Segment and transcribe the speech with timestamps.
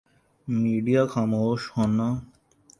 [0.47, 2.07] media خاموش ہونا